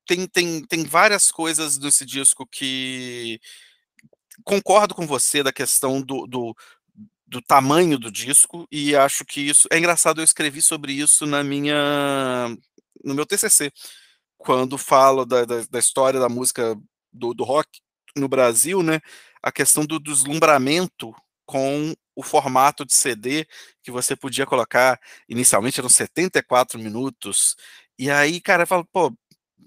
[0.06, 3.40] tem, tem, tem várias coisas nesse disco que
[4.44, 6.56] concordo com você da questão do, do,
[7.28, 10.22] do, tamanho do disco e acho que isso é engraçado.
[10.22, 12.56] Eu escrevi sobre isso na minha
[13.04, 13.72] no meu TCC
[14.40, 16.76] quando falo da, da, da história da música
[17.12, 17.82] do, do, rock
[18.16, 19.00] no Brasil, né?
[19.42, 21.14] A questão do deslumbramento
[21.46, 23.48] com o formato de CD
[23.82, 27.56] que você podia colocar inicialmente eram 74 minutos
[28.00, 29.14] e aí, cara, eu falo, pô,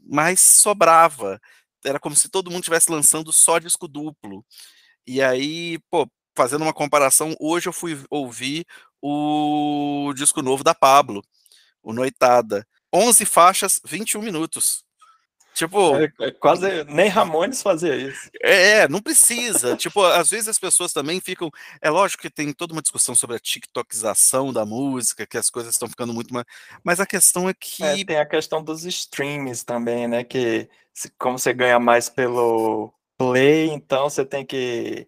[0.07, 1.39] mas sobrava
[1.85, 4.45] era como se todo mundo estivesse lançando só disco duplo.
[5.07, 8.67] E aí, pô, fazendo uma comparação, hoje eu fui ouvir
[9.03, 11.23] o disco novo da Pablo,
[11.83, 12.67] o Noitada.
[12.95, 14.85] 11 faixas, 21 minutos.
[15.55, 15.97] Tipo.
[15.97, 16.85] É, é quase.
[16.85, 18.31] Nem Ramones fazia isso.
[18.41, 19.77] É, não precisa.
[19.77, 21.51] tipo, às vezes as pessoas também ficam.
[21.81, 25.75] É lógico que tem toda uma discussão sobre a TikTokização da música, que as coisas
[25.75, 26.47] estão ficando muito mais.
[26.83, 27.85] Mas a questão é que.
[27.85, 30.25] É, tem a questão dos streams também, né?
[30.25, 30.69] Que
[31.19, 35.07] como você ganha mais pelo play, então você tem que.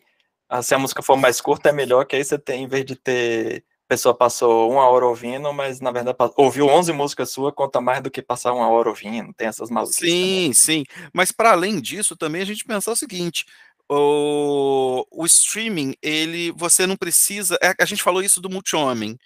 [0.49, 2.85] Ah, se a música for mais curta, é melhor, que aí você tem, em vez
[2.85, 7.81] de ter pessoa passou uma hora ouvindo, mas na verdade ouviu 11 músicas suas, conta
[7.81, 9.33] mais do que passar uma hora ouvindo.
[9.35, 10.11] Tem essas maluquices.
[10.11, 10.53] Sim, também.
[10.53, 10.85] sim.
[11.13, 13.47] Mas para além disso, também a gente pensar o seguinte:
[13.89, 17.57] o, o streaming, ele, você não precisa.
[17.63, 19.17] É, a gente falou isso do multi-homem.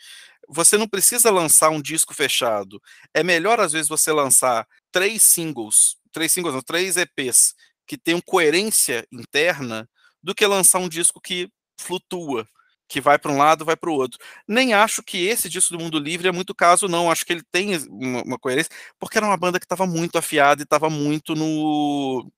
[0.50, 2.80] Você não precisa lançar um disco fechado.
[3.14, 7.54] É melhor, às vezes, você lançar três singles, três singles, não, três EPs
[7.86, 9.88] que tenham coerência interna,
[10.22, 11.50] do que lançar um disco que
[11.80, 12.46] flutua
[12.88, 14.18] que vai para um lado, vai para o outro.
[14.46, 17.10] Nem acho que esse disco do Mundo Livre é muito caso, não.
[17.10, 20.62] Acho que ele tem uma, uma coerência, porque era uma banda que estava muito afiada
[20.62, 22.30] e estava muito no.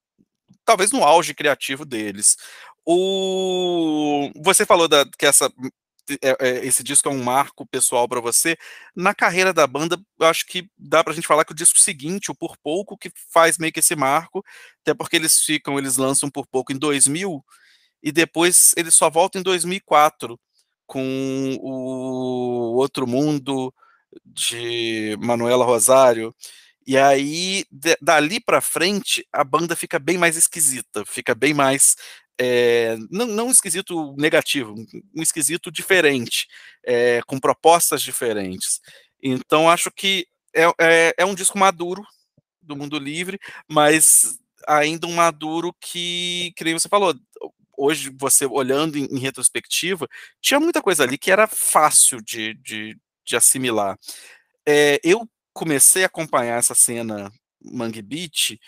[0.64, 2.36] talvez no auge criativo deles.
[2.84, 4.30] O...
[4.42, 5.52] Você falou da, que essa,
[6.22, 8.56] é, é, esse disco é um marco pessoal para você.
[8.96, 12.30] Na carreira da banda, acho que dá para a gente falar que o disco seguinte,
[12.30, 14.44] o Por Pouco, que faz meio que esse marco,
[14.82, 17.44] até porque eles ficam, eles lançam Por Pouco em 2000
[18.02, 20.38] e depois ele só volta em 2004
[20.86, 23.72] com o Outro Mundo
[24.24, 26.34] de Manuela Rosário.
[26.86, 27.64] E aí,
[28.00, 31.94] dali para frente, a banda fica bem mais esquisita, fica bem mais.
[32.40, 34.74] É, não, não um esquisito negativo,
[35.14, 36.48] um esquisito diferente,
[36.84, 38.80] é, com propostas diferentes.
[39.22, 42.02] Então, acho que é, é, é um disco maduro
[42.60, 47.14] do mundo livre, mas ainda um maduro que, que você falou,
[47.80, 50.08] hoje, você olhando em, em, retrospectiva,
[50.40, 53.98] tinha muita coisa ali que era fácil de, de, de assimilar.
[54.66, 58.60] É, eu comecei a acompanhar essa cena Mangue Beach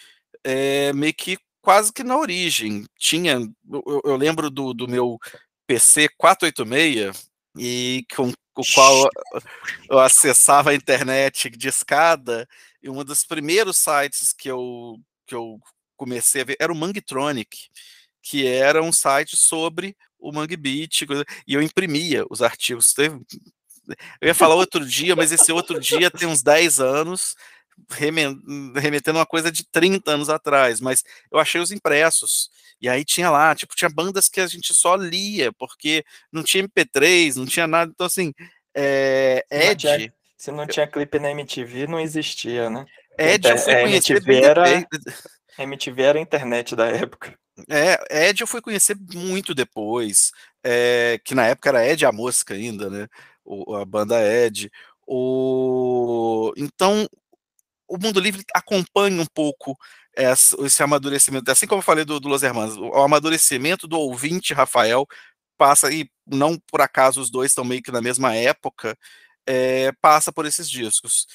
[0.44, 2.84] é, meio que quase que na origem.
[2.98, 3.38] Tinha,
[3.70, 5.18] eu, eu lembro do, do meu
[5.66, 9.08] PC 486 e com o qual
[9.88, 12.46] eu acessava a internet de escada,
[12.82, 15.58] e um dos primeiros sites que eu, que eu
[15.96, 17.70] comecei a ver era o Mangtronic,
[18.22, 21.02] que era um site sobre o Mangue Beat,
[21.46, 22.94] e eu imprimia os artigos.
[24.20, 27.34] Eu ia falar outro dia, mas esse outro dia tem uns 10 anos,
[28.76, 32.50] remetendo uma coisa de 30 anos atrás, mas eu achei os impressos.
[32.80, 36.64] E aí tinha lá, tipo, tinha bandas que a gente só lia, porque não tinha
[36.64, 37.90] MP3, não tinha nada.
[37.92, 38.32] Então, assim,
[38.74, 39.86] é, Ed.
[39.86, 42.84] Não tinha, se não tinha clipe na MTV, não existia, né?
[43.18, 44.88] Ed eu fui conhecer MTV era,
[45.58, 47.38] MTV era a internet da época.
[47.68, 52.54] É, Ed eu fui conhecer muito depois, é, que na época era Ed a Mosca
[52.54, 53.08] ainda, né?
[53.44, 54.70] O, a banda Ed.
[55.06, 56.52] O...
[56.56, 57.08] Então,
[57.88, 59.76] o Mundo Livre acompanha um pouco
[60.16, 64.54] esse, esse amadurecimento, assim como eu falei do, do Los Hermanos, o, amadurecimento do ouvinte
[64.54, 65.06] Rafael
[65.58, 68.96] passa, e não por acaso os dois estão meio que na mesma época,
[69.46, 71.26] é, passa por esses discos.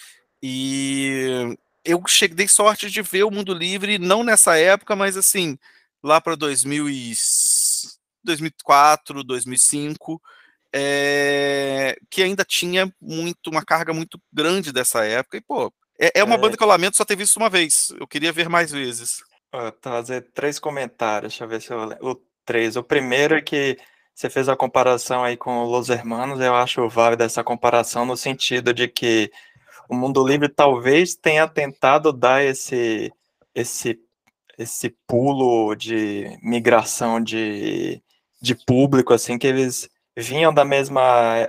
[0.42, 5.58] E eu cheguei, dei sorte de ver o Mundo Livre, não nessa época, mas assim,
[6.04, 10.22] lá para 2004, 2005,
[10.74, 15.38] é, que ainda tinha muito uma carga muito grande dessa época.
[15.38, 16.38] E, pô, é, é uma é...
[16.38, 17.92] banda que eu lamento só ter visto uma vez.
[18.00, 19.24] Eu queria ver mais vezes.
[19.52, 22.10] Vou trazer três comentários, deixa eu ver se eu lembro.
[22.10, 22.16] O
[22.48, 22.78] três.
[22.78, 23.78] O primeiro é que
[24.16, 28.74] você fez a comparação aí com Los Hermanos, eu acho válida essa comparação no sentido
[28.74, 29.30] de que
[29.88, 33.14] o Mundo Livre talvez tenha tentado dar esse,
[33.54, 34.00] esse,
[34.58, 38.02] esse pulo de migração de,
[38.42, 41.02] de público, assim, que eles vinham da mesma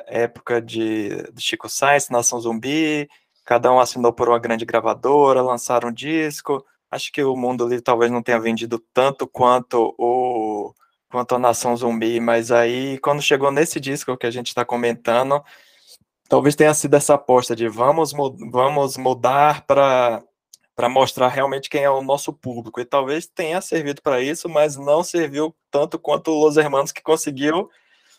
[0.07, 3.09] época de, de Chico Sainz, Nação Zumbi,
[3.45, 6.63] cada um assinou por uma grande gravadora, lançaram um disco.
[6.91, 10.75] Acho que o Mundo Livre talvez não tenha vendido tanto quanto o
[11.11, 15.43] quanto a Nação Zumbi, mas aí quando chegou nesse disco que a gente está comentando,
[16.29, 20.23] talvez tenha sido essa aposta de vamos, vamos mudar para
[20.79, 22.81] para mostrar realmente quem é o nosso público.
[22.81, 27.69] E talvez tenha servido para isso, mas não serviu tanto quanto Los Hermanos que conseguiu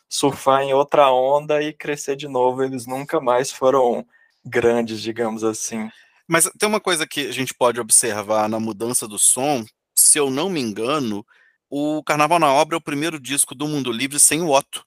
[0.10, 2.62] surfar em outra onda e crescer de novo.
[2.62, 4.06] Eles nunca mais foram
[4.44, 5.90] grandes, digamos assim.
[6.28, 9.64] Mas tem uma coisa que a gente pode observar na mudança do som,
[9.96, 11.26] se eu não me engano,
[11.70, 14.84] o Carnaval na Obra é o primeiro disco do Mundo Livre sem o Otto.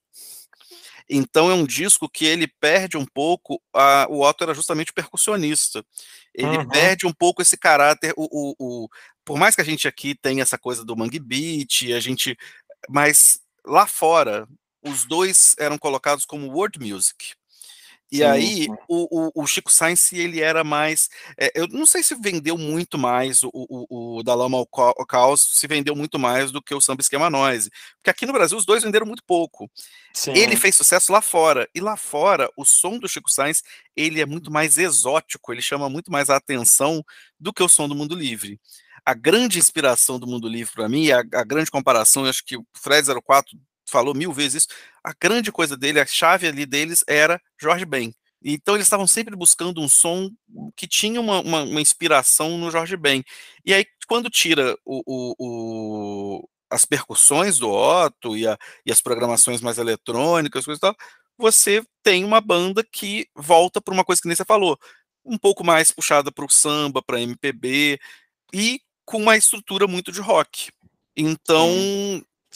[1.15, 3.63] Então é um disco que ele perde um pouco.
[3.75, 5.85] A, o Otto era justamente percussionista.
[6.35, 6.69] Ele uhum.
[6.69, 8.15] perde um pouco esse caráter.
[8.17, 8.89] O, o, o,
[9.25, 12.37] por mais que a gente aqui tenha essa coisa do Mangue Beat, a gente,
[12.89, 14.49] mas lá fora
[14.83, 17.35] os dois eram colocados como world music.
[18.13, 18.67] E sim, aí.
[18.87, 21.09] O, o, o, Chico Sainz, ele era mais.
[21.41, 25.59] É, eu não sei se vendeu muito mais o, o, o Da Lama ao Caos,
[25.59, 27.71] se vendeu muito mais do que o Samba Esquema Noise.
[27.97, 29.71] Porque aqui no Brasil os dois venderam muito pouco.
[30.13, 30.35] Sim.
[30.37, 31.67] Ele fez sucesso lá fora.
[31.75, 33.63] E lá fora, o som do Chico Sainz,
[33.97, 37.03] ele é muito mais exótico, ele chama muito mais a atenção
[37.41, 38.61] do que o som do Mundo Livre.
[39.07, 42.59] A grande inspiração do Mundo Livre para mim, a, a grande comparação, eu acho que
[42.59, 43.59] o Fred 04
[43.93, 44.69] falou mil vezes isso,
[45.05, 48.15] a grande coisa dele, a chave ali deles era Jorge Ben.
[48.45, 50.31] Então eles estavam sempre buscando um som
[50.77, 53.23] que tinha uma, uma, uma inspiração no Jorge Ben.
[53.65, 59.01] E aí, quando tira o, o, o, as percussões do Otto e, a, e, as
[59.01, 60.97] programações mais eletrônicas, coisa e tal,
[61.39, 64.79] você tem uma banda que volta para uma coisa que nem você falou,
[65.25, 67.99] um pouco mais puxada para o samba, para MPB,
[68.53, 70.71] e com uma estrutura muito de rock.
[71.17, 71.69] Então,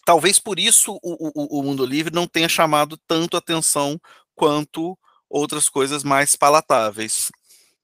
[0.07, 4.01] talvez por isso o, o, o, mundo livre não tenha chamado tanto atenção
[4.37, 4.97] quanto
[5.29, 7.33] outras coisas mais palatáveis.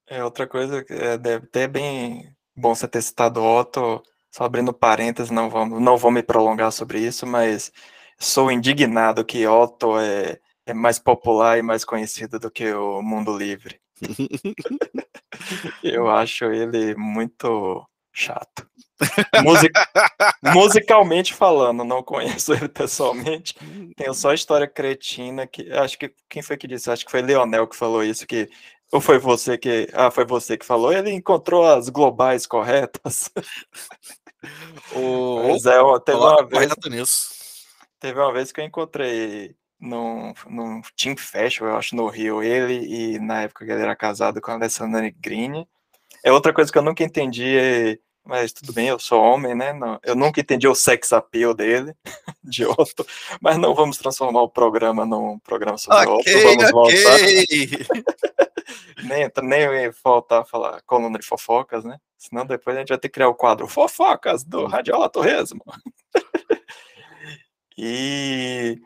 [0.07, 4.01] É outra coisa que é deve até bem bom você ter citado Otto,
[4.31, 7.73] só abrindo parênteses, não vou, não vou me prolongar sobre isso, mas
[8.19, 13.37] sou indignado que Otto é, é mais popular e mais conhecido do que o Mundo
[13.37, 13.81] Livre.
[15.83, 18.67] Eu acho ele muito chato.
[19.43, 19.73] Music...
[20.55, 23.55] Musicalmente falando, não conheço ele pessoalmente.
[23.97, 26.91] Tenho só história cretina que acho que quem foi que disse?
[26.91, 28.49] Acho que foi Leonel que falou isso que
[28.93, 30.93] ou foi você que ah foi você que falou?
[30.93, 33.31] Ele encontrou as globais corretas.
[34.95, 35.49] O...
[35.55, 36.75] Mas é, teve uma vez.
[38.01, 43.15] Teve uma vez que eu encontrei num, num Team Festival, eu acho, no Rio, ele
[43.15, 45.69] e na época que ele era casado com a Alessandra Negrini.
[46.23, 49.73] É outra coisa que eu nunca entendi é mas tudo bem, eu sou homem, né?
[49.73, 51.93] Não, eu nunca entendi o sex appeal dele,
[52.43, 53.05] de outro,
[53.41, 57.77] mas não vamos transformar o programa num programa sobre okay, outro, vamos okay.
[57.77, 58.13] voltar.
[59.03, 61.99] nem, nem voltar a falar coluna de fofocas, né?
[62.17, 65.65] Senão depois a gente vai ter que criar o quadro Fofocas do Radiola Torresmo.
[67.77, 68.79] e,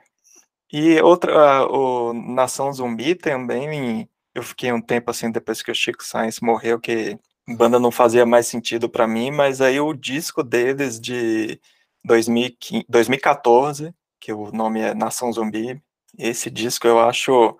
[0.72, 6.03] e outra, o Nação Zumbi também, eu fiquei um tempo assim, depois que o Chico
[6.03, 7.18] Sainz morreu, que
[7.55, 11.61] banda não fazia mais sentido para mim, mas aí o disco deles de
[12.05, 15.80] 2015, 2014, que o nome é Nação Zumbi,
[16.18, 17.57] esse disco eu acho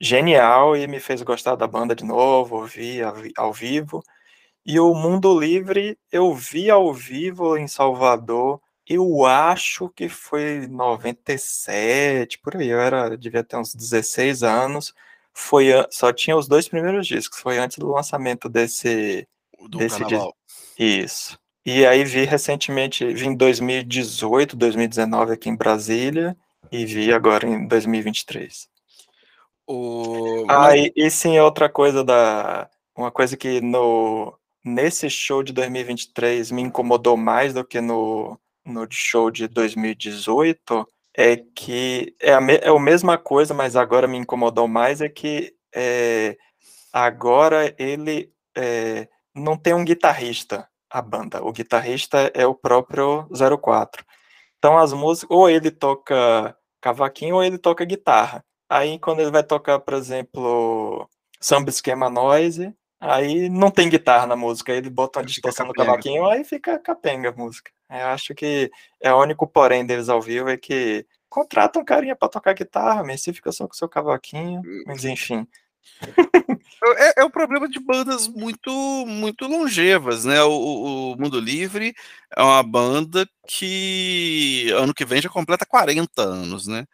[0.00, 3.00] genial e me fez gostar da banda de novo, ouvi
[3.36, 4.02] ao vivo.
[4.64, 12.38] E o Mundo Livre eu vi ao vivo em Salvador, eu acho que foi 97,
[12.38, 14.94] por aí, eu era, devia ter uns 16 anos
[15.38, 19.28] foi só tinha os dois primeiros discos, foi antes do lançamento desse
[19.68, 20.34] do desse disco.
[20.78, 21.38] Isso.
[21.64, 26.34] E aí vi recentemente, vi em 2018, 2019 aqui em Brasília
[26.72, 28.66] e vi agora em 2023.
[29.66, 30.46] O...
[30.48, 34.32] Ah, e, e sim, outra coisa da uma coisa que no
[34.64, 41.36] nesse show de 2023 me incomodou mais do que no no show de 2018 é
[41.36, 46.36] que é a, é a mesma coisa, mas agora me incomodou mais, é que é,
[46.92, 51.42] agora ele é, não tem um guitarrista, a banda.
[51.42, 53.28] O guitarrista é o próprio
[53.62, 54.04] 04.
[54.58, 58.44] Então as músicas, ou ele toca cavaquinho ou ele toca guitarra.
[58.68, 61.08] Aí quando ele vai tocar, por exemplo,
[61.40, 66.26] samba esquema noise, aí não tem guitarra na música, ele bota uma distorção no cavaquinho,
[66.26, 67.70] aí fica capenga a música.
[67.90, 68.70] Eu acho que
[69.00, 73.04] é o único porém deles ao vivo é que contratam um carinha para tocar guitarra,
[73.04, 75.46] mas você fica só com seu cavaquinho, mas enfim.
[76.98, 78.70] É, é o problema de bandas muito
[79.06, 80.42] muito longevas, né?
[80.42, 81.94] O, o, Mundo Livre
[82.36, 86.86] é uma banda que ano que vem já completa 40 anos, né?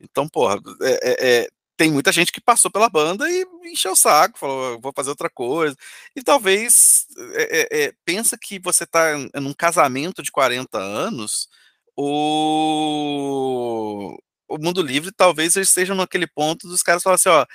[0.00, 1.48] Então, porra, é, é, é,
[1.80, 5.30] tem muita gente que passou pela banda e encheu o saco, falou, vou fazer outra
[5.30, 5.74] coisa.
[6.14, 11.48] E talvez é, é, pensa que você está num casamento de 40 anos,
[11.96, 13.34] o,
[14.46, 17.46] o Mundo Livre talvez eles estejam naquele ponto dos caras falarem assim, ó,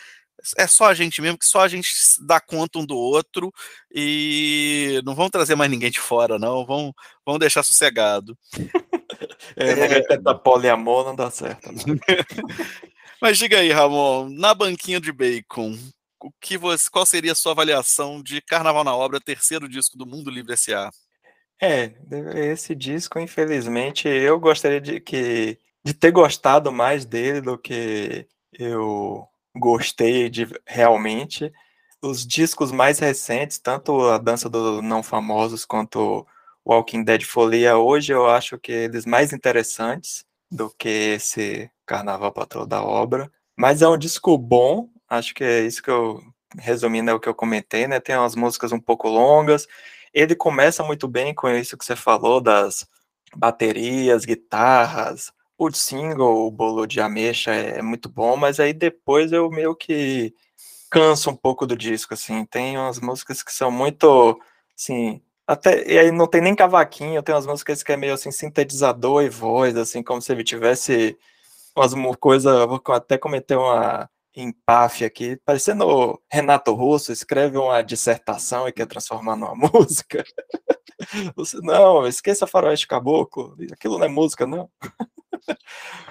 [0.58, 1.88] é só a gente mesmo, que só a gente
[2.26, 3.54] dá conta um do outro
[3.94, 6.92] e não vão trazer mais ninguém de fora, não, vão,
[7.24, 8.36] vão deixar sossegado.
[9.56, 10.02] é, é...
[10.02, 11.72] tentar poliamor não dá certo.
[11.72, 11.80] Né?
[13.22, 15.78] Mas diga aí, Ramon, na banquinha de bacon,
[16.22, 20.06] o que você, qual seria a sua avaliação de Carnaval na Obra, terceiro disco do
[20.06, 20.90] Mundo Livre S.A.?
[21.62, 21.94] É,
[22.52, 29.28] esse disco, infelizmente, eu gostaria de que de ter gostado mais dele do que eu
[29.56, 31.52] gostei de realmente.
[32.02, 36.26] Os discos mais recentes, tanto a Dança dos Não Famosos quanto
[36.66, 42.68] Walking Dead Folia, hoje eu acho que eles mais interessantes do que esse Carnaval Patrão
[42.68, 43.32] da Obra.
[43.56, 46.22] Mas é um disco bom, acho que é isso que eu,
[46.58, 48.00] resumindo, é o que eu comentei, né?
[48.00, 49.68] Tem umas músicas um pouco longas,
[50.14, 52.88] ele começa muito bem com isso que você falou das
[53.36, 59.50] baterias, guitarras, o single, o bolo de ameixa é muito bom, mas aí depois eu
[59.50, 60.34] meio que
[60.90, 64.40] canso um pouco do disco, assim, tem umas músicas que são muito,
[64.78, 68.32] assim, até, e aí não tem nem cavaquinho, tem umas músicas que é meio assim,
[68.32, 71.18] sintetizador e voz, assim, como se ele tivesse
[71.76, 78.74] umas coisas, vou até cometer uma empáfia aqui, parecendo Renato Russo, escreve uma dissertação e
[78.74, 80.24] quer transformar numa música.
[81.36, 84.70] Você, não, esqueça Faroeste Caboclo, aquilo não é música, não.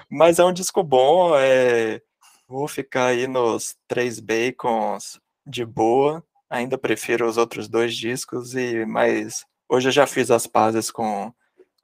[0.09, 2.01] Mas é um disco bom, é...
[2.47, 8.85] vou ficar aí nos três bacons de boa, ainda prefiro os outros dois discos, e
[8.85, 11.33] mas hoje eu já fiz as pazes com,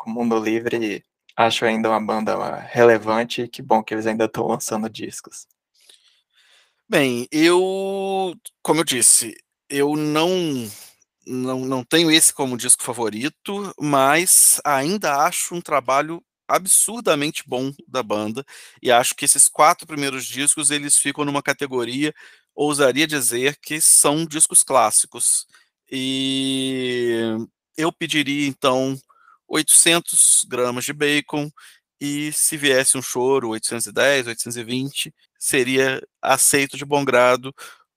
[0.05, 1.03] o Mundo Livre e
[1.35, 5.47] acho ainda uma banda relevante, e que bom que eles ainda estão lançando discos.
[6.89, 9.35] Bem, eu, como eu disse,
[9.69, 10.29] eu não,
[11.25, 18.03] não, não tenho esse como disco favorito, mas ainda acho um trabalho absurdamente bom da
[18.03, 18.45] banda
[18.81, 22.13] e acho que esses quatro primeiros discos eles ficam numa categoria,
[22.55, 25.45] ousaria dizer que são discos clássicos.
[25.91, 27.35] E
[27.77, 28.97] eu pediria então
[29.47, 31.49] 800 gramas de bacon
[31.99, 37.53] e se viesse um choro 810, 820, seria aceito de bom grado,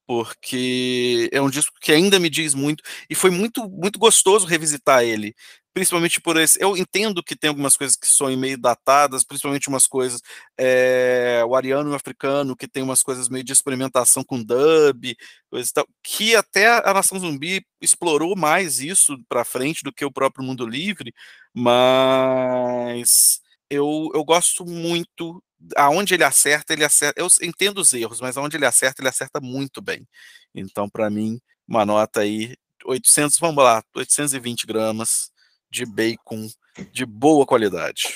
[0.07, 5.03] porque é um disco que ainda me diz muito, e foi muito, muito gostoso revisitar
[5.03, 5.35] ele,
[5.75, 6.59] principalmente por esse.
[6.63, 10.23] Eu entendo que tem algumas coisas que são meio datadas, principalmente umas coisas.
[10.57, 15.17] É, o ariano africano, que tem umas coisas meio de experimentação com dub,
[15.51, 20.13] coisas tal, que até a Nação Zumbi explorou mais isso para frente do que o
[20.13, 21.13] próprio Mundo Livre,
[21.53, 25.43] mas eu, eu gosto muito.
[25.77, 27.21] Aonde ele acerta, ele acerta.
[27.21, 30.07] Eu entendo os erros, mas aonde ele acerta, ele acerta muito bem.
[30.55, 32.55] Então, para mim, uma nota aí
[32.85, 35.34] 800, vamos lá, 820 gramas
[35.75, 36.49] de bacon
[36.93, 38.15] de boa qualidade.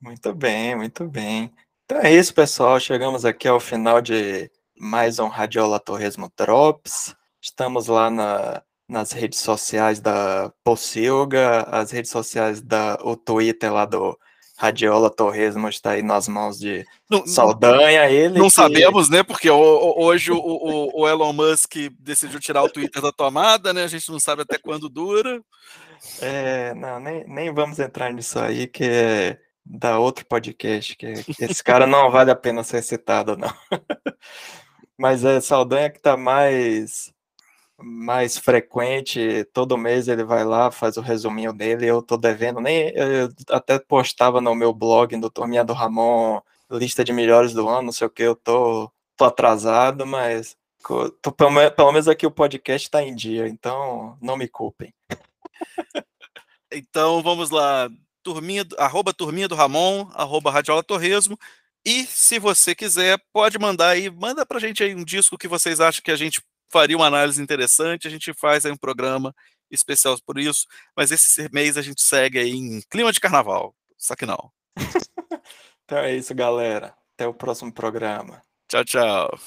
[0.00, 1.52] Muito bem, muito bem.
[1.84, 2.78] Então é isso, pessoal.
[2.78, 4.48] Chegamos aqui ao final de
[4.78, 7.16] mais um Radiola Torresmo Drops.
[7.40, 13.84] Estamos lá na, nas redes sociais da Pocilga, as redes sociais da o Twitter lá
[13.84, 14.16] do
[14.56, 18.08] Radiola Torresmo está aí nas mãos de não, Saldanha.
[18.08, 18.54] Ele não que...
[18.54, 19.24] sabemos, né?
[19.24, 23.82] Porque hoje o, o, o, Elon Musk decidiu tirar o Twitter da tomada, né?
[23.82, 25.42] A gente não sabe até quando dura.
[26.22, 31.44] É, não, nem, nem vamos entrar nisso aí, que é da outro podcast, que, que
[31.44, 33.52] esse cara não vale a pena ser citado, não.
[34.96, 37.12] Mas é Saldanha que está mais
[37.84, 42.90] mais frequente, todo mês ele vai lá, faz o resuminho dele, eu tô devendo, nem
[42.94, 47.82] eu até postava no meu blog do Turminha do Ramon, lista de melhores do ano,
[47.84, 50.56] não sei o que, eu tô, tô atrasado, mas
[51.20, 54.94] tô, pelo, pelo menos aqui o podcast tá em dia, então não me culpem.
[56.72, 57.90] então vamos lá,
[58.22, 61.38] turminha, arroba turminha do Ramon, arroba Radiola Torresmo,
[61.84, 65.80] e se você quiser, pode mandar aí, manda pra gente aí um disco que vocês
[65.80, 69.34] acham que a gente faria uma análise interessante, a gente faz aí um programa
[69.70, 70.66] especial por isso,
[70.96, 74.50] mas esse mês a gente segue aí em clima de carnaval, só que não.
[75.84, 76.94] então é isso, galera.
[77.14, 78.42] Até o próximo programa.
[78.68, 79.38] Tchau, tchau.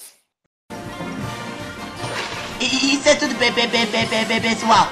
[2.61, 4.87] Isso é tudo, pessoal.